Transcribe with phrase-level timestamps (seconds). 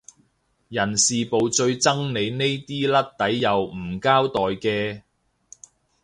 [0.69, 5.03] 人事部最憎你呢啲甩底又唔交代嘅